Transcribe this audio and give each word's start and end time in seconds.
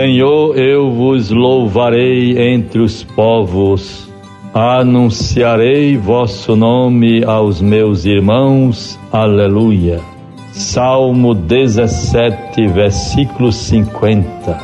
Senhor, 0.00 0.56
eu 0.56 0.90
vos 0.90 1.28
louvarei 1.28 2.54
entre 2.54 2.80
os 2.80 3.04
povos, 3.04 4.10
anunciarei 4.54 5.94
vosso 5.98 6.56
nome 6.56 7.22
aos 7.22 7.60
meus 7.60 8.06
irmãos. 8.06 8.98
Aleluia. 9.12 10.00
Salmo 10.52 11.34
17, 11.34 12.66
versículo 12.68 13.52
50. 13.52 14.58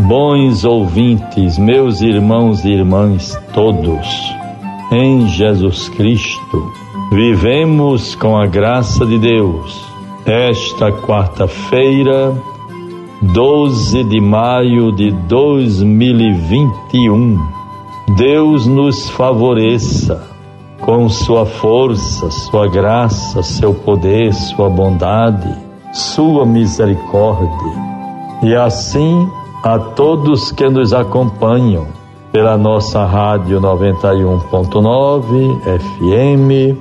Bons 0.00 0.66
ouvintes, 0.66 1.56
meus 1.56 2.02
irmãos 2.02 2.62
e 2.66 2.68
irmãs 2.68 3.34
todos, 3.54 4.06
em 4.92 5.26
Jesus 5.28 5.88
Cristo, 5.88 6.62
vivemos 7.10 8.14
com 8.14 8.36
a 8.36 8.44
graça 8.44 9.06
de 9.06 9.18
Deus. 9.18 9.82
Esta 10.26 10.92
quarta-feira, 10.92 12.34
12 13.32 14.04
de 14.04 14.20
maio 14.20 14.92
de 14.92 15.10
2021. 15.10 17.40
Deus 18.16 18.66
nos 18.66 19.08
favoreça 19.08 20.22
com 20.82 21.08
sua 21.08 21.46
força, 21.46 22.30
sua 22.30 22.68
graça, 22.68 23.42
seu 23.42 23.72
poder, 23.72 24.34
sua 24.34 24.68
bondade, 24.68 25.50
sua 25.92 26.44
misericórdia. 26.44 27.72
E 28.42 28.54
assim 28.54 29.26
a 29.62 29.78
todos 29.78 30.52
que 30.52 30.68
nos 30.68 30.92
acompanham 30.92 31.86
pela 32.30 32.58
nossa 32.58 33.06
rádio 33.06 33.58
91.9 33.60 35.60
FM, 35.80 36.76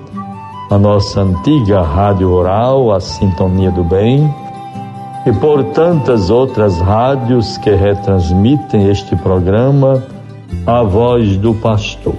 a 0.70 0.78
nossa 0.78 1.22
antiga 1.22 1.82
rádio 1.82 2.30
oral, 2.32 2.92
a 2.92 3.00
Sintonia 3.00 3.72
do 3.72 3.84
Bem 3.84 4.43
e 5.26 5.32
por 5.32 5.64
tantas 5.66 6.30
outras 6.30 6.80
rádios 6.80 7.58
que 7.58 7.70
retransmitem 7.70 8.90
este 8.90 9.16
programa, 9.16 10.04
a 10.66 10.84
voz 10.84 11.38
do 11.38 11.54
pastor. 11.54 12.16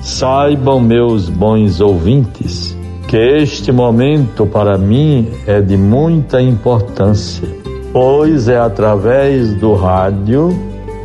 Saibam, 0.00 0.80
meus 0.80 1.28
bons 1.28 1.80
ouvintes, 1.80 2.76
que 3.08 3.16
este 3.16 3.70
momento 3.72 4.46
para 4.46 4.78
mim 4.78 5.28
é 5.46 5.60
de 5.60 5.76
muita 5.76 6.40
importância, 6.40 7.48
pois 7.92 8.48
é 8.48 8.58
através 8.58 9.54
do 9.54 9.74
rádio 9.74 10.48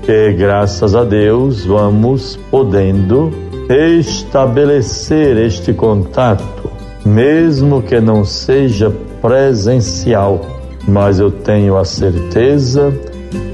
que, 0.03 0.33
graças 0.33 0.95
a 0.95 1.03
Deus, 1.03 1.65
vamos 1.65 2.39
podendo 2.49 3.31
estabelecer 3.69 5.37
este 5.37 5.73
contato, 5.73 6.71
mesmo 7.05 7.81
que 7.81 7.99
não 7.99 8.23
seja 8.23 8.91
presencial 9.21 10.60
mas 10.87 11.19
eu 11.19 11.31
tenho 11.31 11.77
a 11.77 11.85
certeza, 11.85 12.93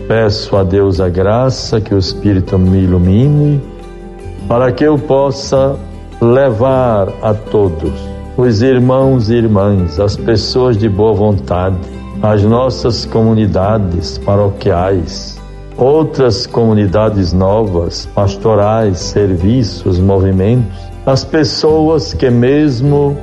peço 0.08 0.56
a 0.56 0.64
Deus 0.64 1.00
a 1.00 1.10
graça 1.10 1.82
que 1.82 1.94
o 1.94 1.98
Espírito 1.98 2.58
me 2.58 2.84
ilumine, 2.84 3.62
para 4.48 4.72
que 4.72 4.84
eu 4.84 4.98
possa 4.98 5.76
levar 6.22 7.10
a 7.22 7.34
todos, 7.34 7.94
os 8.38 8.62
irmãos 8.62 9.30
e 9.30 9.36
irmãs, 9.36 10.00
as 10.00 10.16
pessoas 10.16 10.78
de 10.78 10.88
boa 10.88 11.14
vontade, 11.14 11.78
as 12.22 12.44
nossas 12.44 13.06
comunidades 13.06 14.18
paroquiais, 14.18 15.40
outras 15.78 16.48
comunidades 16.48 17.34
novas, 17.34 18.08
pastorais, 18.16 18.98
serviços, 19.00 20.00
movimentos, 20.00 20.76
as 21.06 21.24
pessoas 21.24 22.14
que 22.14 22.30
mesmo 22.30 23.16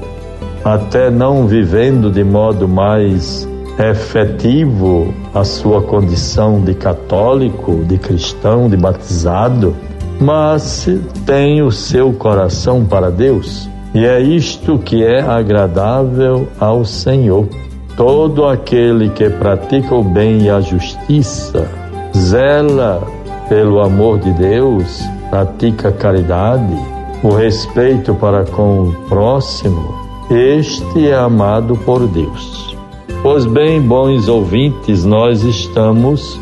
até 0.64 1.10
não 1.10 1.46
vivendo 1.46 2.10
de 2.10 2.24
modo 2.24 2.68
mais 2.68 3.46
efetivo 3.78 5.12
a 5.34 5.44
sua 5.44 5.82
condição 5.82 6.60
de 6.60 6.74
católico, 6.74 7.84
de 7.84 7.98
cristão, 7.98 8.68
de 8.68 8.76
batizado, 8.76 9.74
mas 10.20 10.88
tem 11.26 11.62
o 11.62 11.70
seu 11.70 12.12
coração 12.12 12.84
para 12.84 13.10
Deus. 13.10 13.68
E 13.94 14.04
é 14.04 14.20
isto 14.20 14.78
que 14.78 15.04
é 15.04 15.20
agradável 15.20 16.48
ao 16.58 16.84
Senhor. 16.84 17.48
Todo 17.96 18.46
aquele 18.46 19.08
que 19.10 19.30
pratica 19.30 19.94
o 19.94 20.02
bem 20.02 20.42
e 20.42 20.50
a 20.50 20.60
justiça, 20.60 21.68
zela 22.16 23.02
pelo 23.48 23.80
amor 23.80 24.18
de 24.18 24.32
Deus, 24.32 25.00
pratica 25.30 25.92
caridade, 25.92 26.74
o 27.22 27.30
respeito 27.30 28.14
para 28.14 28.44
com 28.44 28.88
o 28.88 28.92
próximo, 29.08 29.94
este 30.30 31.08
é 31.08 31.14
amado 31.14 31.76
por 31.76 32.06
Deus. 32.08 32.76
Pois 33.24 33.46
bem, 33.46 33.80
bons 33.80 34.28
ouvintes, 34.28 35.02
nós 35.02 35.44
estamos 35.44 36.38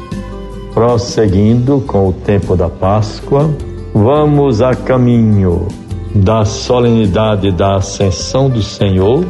prosseguindo 0.75 1.81
com 1.87 2.09
o 2.09 2.13
tempo 2.13 2.57
da 2.57 2.69
Páscoa. 2.69 3.49
Vamos 3.95 4.61
a 4.61 4.75
caminho 4.75 5.69
da 6.13 6.45
solenidade 6.45 7.53
da 7.53 7.77
Ascensão 7.77 8.51
do 8.51 8.61
Senhor 8.61 9.25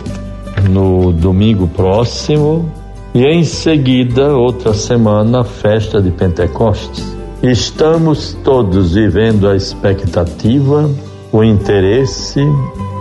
no 0.71 1.13
domingo 1.13 1.69
próximo 1.69 2.73
e 3.15 3.23
em 3.23 3.45
seguida, 3.45 4.35
outra 4.35 4.73
semana, 4.73 5.43
a 5.43 5.45
festa 5.45 6.01
de 6.01 6.11
Pentecostes. 6.11 7.15
Estamos 7.43 8.35
todos 8.43 8.95
vivendo 8.95 9.47
a 9.47 9.55
expectativa, 9.55 10.89
o 11.31 11.45
interesse, 11.45 12.41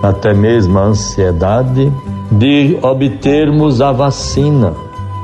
até 0.04 0.34
mesmo 0.34 0.78
a 0.78 0.88
ansiedade 0.88 1.90
de 2.32 2.80
obtermos 2.82 3.82
a 3.82 3.92
vacina, 3.92 4.74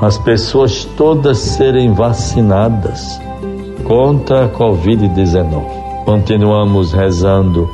as 0.00 0.18
pessoas 0.18 0.84
todas 0.84 1.38
serem 1.38 1.92
vacinadas 1.94 3.18
contra 3.84 4.44
a 4.44 4.48
Covid-19. 4.48 6.04
Continuamos 6.04 6.92
rezando 6.92 7.68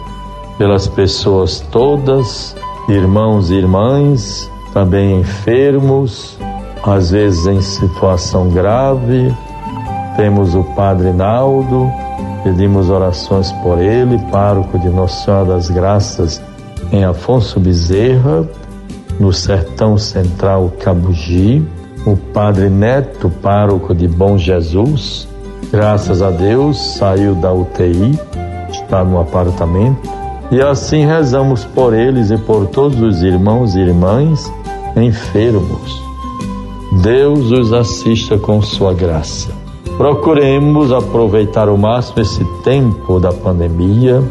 pelas 0.56 0.86
pessoas 0.86 1.60
todas, 1.72 2.54
irmãos 2.88 3.50
e 3.50 3.54
irmãs, 3.54 4.50
também 4.72 5.20
enfermos, 5.20 6.38
às 6.84 7.10
vezes 7.10 7.46
em 7.46 7.60
situação 7.60 8.48
grave. 8.50 9.34
Temos 10.16 10.54
o 10.54 10.62
Padre 10.76 11.12
Naldo, 11.12 11.90
pedimos 12.44 12.88
orações 12.88 13.50
por 13.64 13.80
ele, 13.80 14.16
pároco 14.30 14.78
de 14.78 14.88
Nossa 14.88 15.24
Senhora 15.24 15.44
das 15.46 15.68
Graças 15.68 16.40
em 16.92 17.04
Afonso 17.04 17.58
Bezerra 17.58 18.46
no 19.18 19.32
sertão 19.32 19.96
central 19.96 20.72
Cabugi, 20.80 21.62
o 22.06 22.16
padre 22.16 22.68
Neto, 22.68 23.30
pároco 23.42 23.94
de 23.94 24.06
Bom 24.06 24.36
Jesus, 24.36 25.28
graças 25.70 26.20
a 26.20 26.30
Deus, 26.30 26.96
saiu 26.96 27.34
da 27.34 27.52
UTI, 27.52 28.18
está 28.70 29.04
no 29.04 29.18
apartamento. 29.18 30.08
E 30.50 30.60
assim 30.60 31.06
rezamos 31.06 31.64
por 31.64 31.94
eles 31.94 32.30
e 32.30 32.36
por 32.36 32.66
todos 32.66 33.00
os 33.00 33.22
irmãos 33.22 33.74
e 33.74 33.80
irmãs 33.80 34.52
enfermos. 34.96 36.02
Deus 37.02 37.50
os 37.50 37.72
assista 37.72 38.38
com 38.38 38.60
sua 38.62 38.92
graça. 38.92 39.50
Procuremos 39.96 40.92
aproveitar 40.92 41.68
o 41.68 41.78
máximo 41.78 42.20
esse 42.20 42.44
tempo 42.62 43.18
da 43.18 43.32
pandemia, 43.32 44.22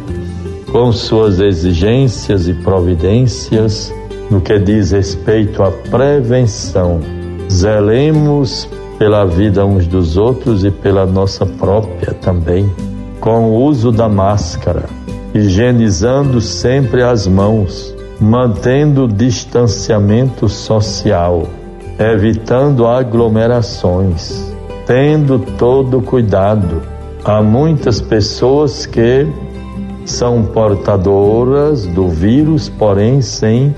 com 0.72 0.92
suas 0.92 1.40
exigências 1.40 2.48
e 2.48 2.54
providências 2.54 3.94
no 4.34 4.42
que 4.42 4.58
diz 4.58 4.90
respeito 4.90 5.62
à 5.62 5.70
prevenção. 5.70 7.00
Zelemos 7.52 8.68
pela 8.98 9.26
vida 9.26 9.64
uns 9.64 9.86
dos 9.86 10.18
outros 10.18 10.66
e 10.66 10.72
pela 10.72 11.06
nossa 11.06 11.46
própria 11.46 12.16
também, 12.16 12.68
com 13.20 13.52
o 13.52 13.64
uso 13.64 13.92
da 13.92 14.10
máscara, 14.10 14.86
higienizando 15.36 16.42
sempre 16.42 17.04
as 17.04 17.28
mãos, 17.28 17.96
mantendo 18.20 19.04
o 19.04 19.08
distanciamento 19.08 20.50
social, 20.50 21.44
evitando 22.00 22.88
aglomerações, 22.88 24.52
tendo 24.88 25.38
todo 25.60 26.02
cuidado. 26.02 26.82
Há 27.24 27.44
muitas 27.44 28.02
pessoas 28.02 28.88
que 28.88 29.28
são 30.06 30.44
portadoras 30.44 31.86
do 31.86 32.08
vírus, 32.08 32.68
porém 32.68 33.22
sem 33.22 33.76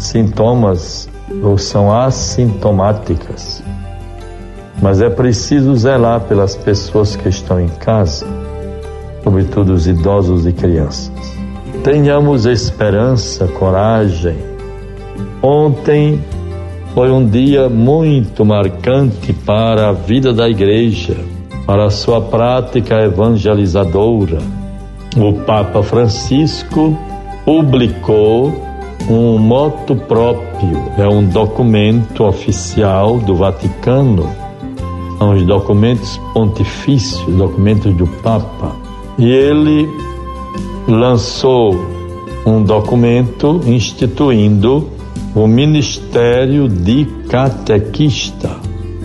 sintomas 0.00 1.08
ou 1.42 1.56
são 1.56 1.92
assintomáticas. 1.92 3.62
Mas 4.82 5.00
é 5.00 5.10
preciso 5.10 5.74
zelar 5.76 6.22
pelas 6.22 6.56
pessoas 6.56 7.14
que 7.14 7.28
estão 7.28 7.60
em 7.60 7.68
casa, 7.68 8.26
sobretudo 9.22 9.72
os 9.74 9.86
idosos 9.86 10.46
e 10.46 10.52
crianças. 10.52 11.12
Tenhamos 11.84 12.46
esperança, 12.46 13.46
coragem. 13.46 14.36
Ontem 15.42 16.20
foi 16.94 17.10
um 17.10 17.26
dia 17.26 17.68
muito 17.68 18.44
marcante 18.44 19.32
para 19.32 19.90
a 19.90 19.92
vida 19.92 20.32
da 20.32 20.48
igreja, 20.48 21.16
para 21.66 21.86
a 21.86 21.90
sua 21.90 22.20
prática 22.20 22.96
evangelizadora. 23.02 24.38
O 25.16 25.32
Papa 25.44 25.82
Francisco 25.82 26.96
publicou 27.44 28.69
um 29.10 29.38
moto 29.38 29.94
próprio, 29.94 30.82
é 30.96 31.06
um 31.08 31.26
documento 31.26 32.24
oficial 32.24 33.18
do 33.18 33.34
Vaticano 33.34 34.28
são 35.20 35.34
os 35.34 35.44
documentos 35.44 36.18
pontifícios, 36.32 37.22
documentos 37.36 37.94
do 37.94 38.06
Papa. 38.22 38.74
E 39.18 39.28
ele 39.30 39.86
lançou 40.88 41.76
um 42.46 42.62
documento 42.62 43.60
instituindo 43.66 44.88
o 45.34 45.46
Ministério 45.46 46.66
de 46.68 47.04
Catequista. 47.28 48.56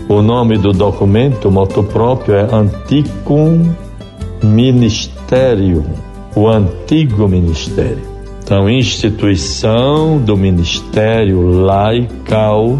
O 0.08 0.22
nome 0.22 0.56
do 0.56 0.72
documento, 0.72 1.50
moto 1.50 1.82
próprio, 1.82 2.36
é 2.36 2.48
Anticum 2.50 3.70
Ministerium, 4.42 5.84
o 6.34 6.48
antigo 6.48 7.28
ministério. 7.28 8.15
Então, 8.46 8.70
instituição 8.70 10.18
do 10.18 10.36
ministério 10.36 11.64
laical 11.64 12.78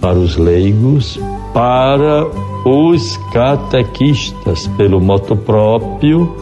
para 0.00 0.16
os 0.16 0.38
leigos, 0.38 1.20
para 1.52 2.26
os 2.64 3.18
catequistas, 3.30 4.66
pelo 4.78 5.02
moto 5.02 5.36
próprio, 5.36 6.34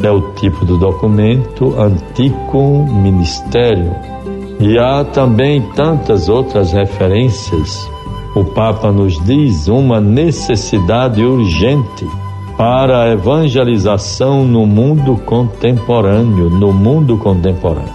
é 0.00 0.08
o 0.08 0.20
tipo 0.34 0.64
do 0.64 0.78
documento 0.78 1.74
Anticum 1.76 2.86
Ministério. 3.02 3.92
E 4.60 4.78
há 4.78 5.04
também 5.04 5.60
tantas 5.74 6.28
outras 6.28 6.72
referências. 6.72 7.90
O 8.36 8.44
Papa 8.44 8.92
nos 8.92 9.20
diz 9.24 9.66
uma 9.66 10.00
necessidade 10.00 11.24
urgente 11.24 12.06
para 12.56 13.02
a 13.02 13.12
evangelização 13.12 14.44
no 14.44 14.64
mundo 14.64 15.16
contemporâneo, 15.26 16.48
no 16.48 16.72
mundo 16.72 17.18
contemporâneo, 17.18 17.92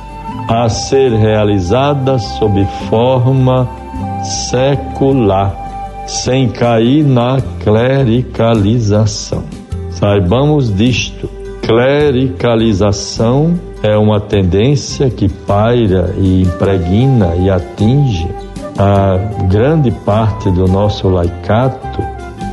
a 0.48 0.68
ser 0.70 1.12
realizada 1.12 2.18
sob 2.20 2.66
forma 2.90 3.68
secular, 4.24 5.56
sem 6.08 6.50
cair 6.50 7.04
na 7.04 7.38
clericalização. 7.64 9.44
Saibamos 9.92 10.76
disto. 10.76 11.30
Clericalização 11.62 13.60
é 13.82 13.96
uma 13.98 14.20
tendência 14.20 15.10
que 15.10 15.30
paira 15.30 16.14
e 16.18 16.42
impregna 16.42 17.36
e 17.36 17.50
atinge 17.50 18.28
a 18.78 19.18
grande 19.48 19.92
parte 19.92 20.50
do 20.50 20.66
nosso 20.68 21.08
laicato 21.08 22.02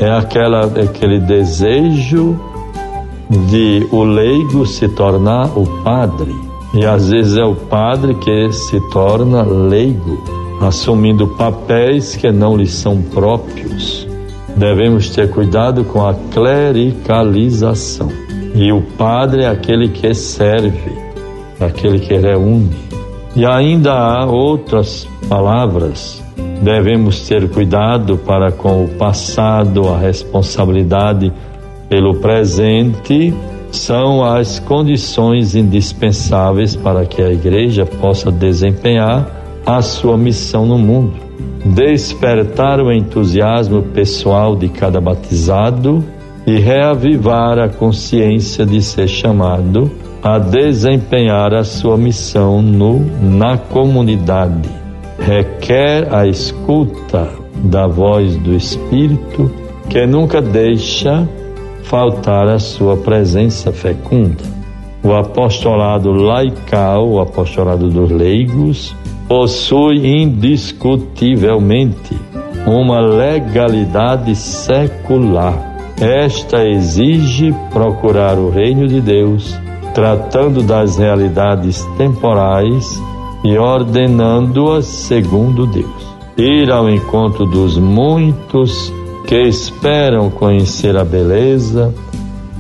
é 0.01 0.11
aquela, 0.11 0.67
aquele 0.67 1.19
desejo 1.19 2.39
de 3.49 3.87
o 3.91 4.05
leigo 4.05 4.67
se 4.67 4.89
tornar 4.89 5.47
o 5.59 5.67
padre. 5.83 6.35
E 6.75 6.85
às 6.85 7.11
vezes 7.11 7.37
é 7.37 7.45
o 7.45 7.55
padre 7.55 8.15
que 8.15 8.53
se 8.53 8.81
torna 8.91 9.43
leigo, 9.43 10.23
assumindo 10.61 11.29
papéis 11.29 12.15
que 12.15 12.31
não 12.31 12.57
lhe 12.57 12.67
são 12.67 13.01
próprios. 13.03 14.07
Devemos 14.57 15.11
ter 15.11 15.31
cuidado 15.31 15.85
com 15.85 16.07
a 16.07 16.15
clericalização. 16.33 18.09
E 18.55 18.73
o 18.73 18.83
padre 18.83 19.43
é 19.43 19.49
aquele 19.49 19.89
que 19.89 20.13
serve, 20.15 20.93
aquele 21.61 22.01
que 22.01 22.17
reúne. 22.17 22.77
E 23.37 23.47
ainda 23.47 23.93
há 23.93 24.27
outras 24.27 25.07
palavras 25.29 26.23
Devemos 26.63 27.27
ter 27.29 27.49
cuidado 27.51 28.19
para 28.19 28.51
com 28.51 28.85
o 28.85 28.89
passado, 28.89 29.89
a 29.89 29.97
responsabilidade 29.97 31.33
pelo 31.89 32.17
presente 32.17 33.33
são 33.71 34.25
as 34.25 34.59
condições 34.59 35.55
indispensáveis 35.55 36.75
para 36.75 37.05
que 37.05 37.23
a 37.23 37.31
igreja 37.31 37.85
possa 37.85 38.31
desempenhar 38.31 39.61
a 39.65 39.83
sua 39.83 40.17
missão 40.17 40.67
no 40.67 40.79
mundo. 40.79 41.15
Despertar 41.65 42.81
o 42.81 42.93
entusiasmo 42.93 43.83
pessoal 43.83 44.57
de 44.57 44.69
cada 44.69 45.01
batizado 45.01 46.05
e 46.47 46.59
reavivar 46.59 47.59
a 47.59 47.69
consciência 47.69 48.65
de 48.65 48.81
ser 48.81 49.09
chamado 49.09 49.91
a 50.23 50.39
desempenhar 50.39 51.55
a 51.55 51.63
sua 51.63 51.97
missão 51.97 52.63
no, 52.63 53.01
na 53.21 53.57
comunidade 53.57 54.69
requer 55.19 56.13
a 56.15 56.27
escuta 56.27 57.29
da 57.65 57.87
voz 57.87 58.37
do 58.37 58.55
Espírito 58.55 59.51
que 59.91 60.07
nunca 60.07 60.41
deixa 60.41 61.29
faltar 61.89 62.47
a 62.49 62.59
sua 62.59 62.97
presença 62.99 63.73
fecunda. 63.73 64.45
O 65.03 65.15
apostolado 65.15 66.13
laical, 66.13 67.09
o 67.09 67.19
apostolado 67.19 67.89
dos 67.89 68.11
leigos, 68.11 68.95
possui 69.27 70.07
indiscutivelmente 70.23 72.15
uma 72.67 73.01
legalidade 73.01 74.37
secular. 74.37 75.67
Esta 75.99 76.63
exige 76.69 77.55
procurar 77.73 78.39
o 78.39 78.51
reino 78.51 78.87
de 78.87 79.01
Deus, 79.01 79.59
tratando 79.95 80.63
das 80.63 80.99
realidades 80.99 81.83
temporais 81.97 83.03
e 83.43 83.57
ordenando-as 83.57 84.85
segundo 84.85 85.67
Deus. 85.67 86.07
Ir 86.37 86.71
ao 86.71 86.89
encontro 86.89 87.47
dos 87.47 87.79
muitos 87.79 88.93
que 89.29 89.37
esperam 89.43 90.29
conhecer 90.29 90.97
a 90.97 91.05
beleza, 91.05 91.95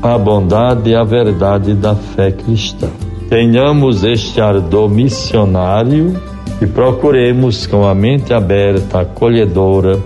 a 0.00 0.16
bondade 0.16 0.90
e 0.90 0.94
a 0.94 1.02
verdade 1.02 1.74
da 1.74 1.96
fé 1.96 2.30
cristã. 2.30 2.88
Tenhamos 3.28 4.04
este 4.04 4.40
ardor 4.40 4.88
missionário 4.88 6.14
e 6.62 6.66
procuremos 6.66 7.66
com 7.66 7.84
a 7.84 7.92
mente 7.92 8.32
aberta, 8.32 9.00
acolhedora, 9.00 9.98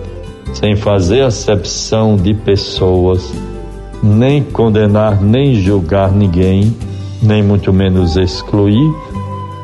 sem 0.53 0.75
fazer 0.75 1.21
acepção 1.21 2.15
de 2.15 2.33
pessoas, 2.33 3.31
nem 4.01 4.41
condenar 4.41 5.21
nem 5.21 5.53
julgar 5.53 6.11
ninguém, 6.11 6.75
nem 7.21 7.43
muito 7.43 7.71
menos 7.71 8.17
excluir 8.17 8.91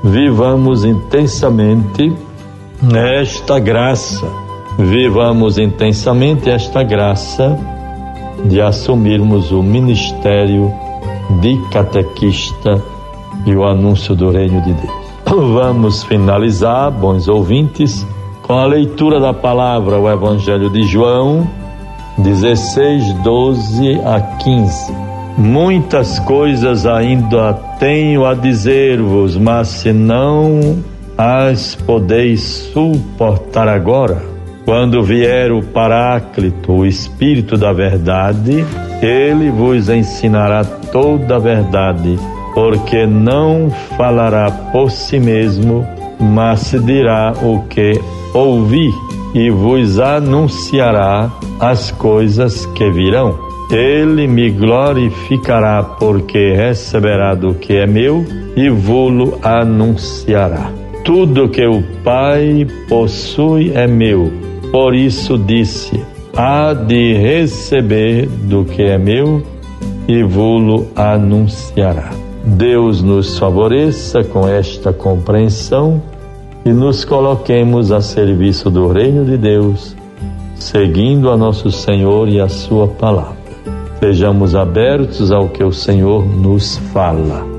vivamos 0.03 0.85
intensamente 0.85 2.13
esta 2.93 3.59
graça, 3.59 4.25
vivamos 4.79 5.57
intensamente 5.57 6.49
esta 6.49 6.81
graça 6.81 7.57
de 8.45 8.61
assumirmos 8.61 9.51
o 9.51 9.61
ministério 9.61 10.71
de 11.41 11.57
catequista 11.69 12.81
e 13.45 13.53
o 13.53 13.65
anúncio 13.65 14.15
do 14.15 14.31
reino 14.31 14.61
de 14.61 14.73
Deus. 14.73 15.09
Vamos 15.53 16.03
finalizar, 16.03 16.89
bons 16.91 17.27
ouvintes, 17.27 18.07
com 18.41 18.53
a 18.53 18.65
leitura 18.65 19.19
da 19.19 19.33
palavra, 19.33 19.99
o 19.99 20.09
Evangelho 20.09 20.69
de 20.69 20.83
João 20.83 21.47
16, 22.17 23.13
12 23.15 24.01
a 24.05 24.21
15. 24.21 24.93
Muitas 25.37 26.19
coisas 26.19 26.85
ainda 26.85 27.53
tenho 27.79 28.25
a 28.25 28.33
dizer-vos, 28.33 29.37
mas 29.37 29.67
se 29.67 29.93
não 29.93 30.83
as 31.17 31.75
podeis 31.75 32.71
suportar 32.73 33.67
agora, 33.67 34.38
quando 34.69 35.01
vier 35.01 35.51
o 35.51 35.63
Paráclito, 35.63 36.71
o 36.71 36.85
Espírito 36.85 37.57
da 37.57 37.73
Verdade, 37.73 38.63
ele 39.01 39.49
vos 39.49 39.89
ensinará 39.89 40.63
toda 40.63 41.37
a 41.37 41.39
verdade, 41.39 42.19
porque 42.53 43.07
não 43.07 43.71
falará 43.97 44.51
por 44.71 44.91
si 44.91 45.19
mesmo, 45.19 45.83
mas 46.19 46.75
dirá 46.85 47.33
o 47.41 47.63
que 47.63 47.99
ouvir 48.31 48.93
e 49.33 49.49
vos 49.49 49.99
anunciará 49.99 51.31
as 51.59 51.89
coisas 51.89 52.67
que 52.67 52.91
virão. 52.91 53.39
Ele 53.71 54.27
me 54.27 54.51
glorificará, 54.51 55.81
porque 55.81 56.53
receberá 56.53 57.33
do 57.33 57.55
que 57.55 57.73
é 57.75 57.87
meu 57.87 58.23
e 58.55 58.69
vô-lo 58.69 59.39
anunciará. 59.41 60.71
Tudo 61.03 61.49
que 61.49 61.65
o 61.65 61.81
Pai 62.03 62.67
possui 62.87 63.71
é 63.73 63.87
meu. 63.87 64.47
Por 64.71 64.93
isso 64.93 65.37
disse: 65.37 66.03
há 66.35 66.73
de 66.73 67.13
receber 67.13 68.27
do 68.27 68.63
que 68.65 68.83
é 68.83 68.97
meu 68.97 69.41
e 70.07 70.23
vô-lo 70.23 70.87
anunciará. 70.95 72.11
Deus 72.43 73.01
nos 73.01 73.37
favoreça 73.37 74.23
com 74.23 74.47
esta 74.47 74.93
compreensão 74.93 76.01
e 76.65 76.71
nos 76.71 77.03
coloquemos 77.03 77.91
a 77.91 78.01
serviço 78.01 78.69
do 78.69 78.91
reino 78.91 79.25
de 79.25 79.37
Deus, 79.37 79.95
seguindo 80.55 81.29
a 81.29 81.37
nosso 81.37 81.71
Senhor 81.71 82.27
e 82.27 82.39
a 82.39 82.47
sua 82.47 82.87
palavra. 82.87 83.37
Sejamos 83.99 84.55
abertos 84.55 85.31
ao 85.31 85.49
que 85.49 85.63
o 85.63 85.73
Senhor 85.73 86.25
nos 86.25 86.77
fala. 86.93 87.58